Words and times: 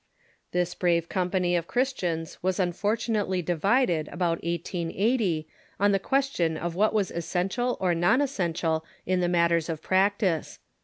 This 0.51 0.73
brave 0.73 1.09
company 1.09 1.55
of 1.55 1.67
Christians 1.67 2.41
was 2.41 2.59
unfortunately 2.59 3.43
divided 3.43 4.07
about 4.07 4.43
1880 4.43 5.47
on 5.79 5.91
the 5.91 5.99
question 5.99 6.57
of 6.57 6.73
what 6.73 6.91
was 6.95 7.11
essential 7.11 7.77
or 7.79 7.93
non 7.93 8.19
essen 8.19 8.53
tial 8.53 8.81
in 9.05 9.19
the 9.19 9.29
matters 9.29 9.69
of 9.69 9.83
practice. 9.83 10.57